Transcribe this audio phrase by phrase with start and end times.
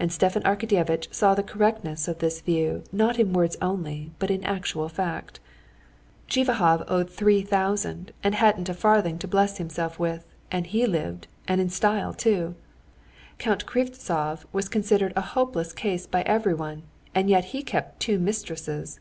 [0.00, 4.42] And Stepan Arkadyevitch saw the correctness of this view not in words only but in
[4.42, 5.38] actual fact.
[6.28, 10.86] Zhivahov owed three hundred thousand, and hadn't a farthing to bless himself with, and he
[10.86, 12.56] lived, and in style too!
[13.38, 16.82] Count Krivtsov was considered a hopeless case by everyone,
[17.14, 18.98] and yet he kept two mistresses.